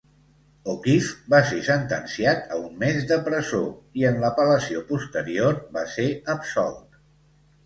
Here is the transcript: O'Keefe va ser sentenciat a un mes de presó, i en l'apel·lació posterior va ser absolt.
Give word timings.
O'Keefe 0.71 1.33
va 1.33 1.41
ser 1.49 1.59
sentenciat 1.67 2.49
a 2.55 2.57
un 2.61 2.73
mes 2.85 3.05
de 3.11 3.19
presó, 3.27 3.61
i 4.01 4.07
en 4.13 4.19
l'apel·lació 4.25 4.83
posterior 4.89 5.61
va 5.77 5.85
ser 5.99 6.09
absolt. 6.37 6.99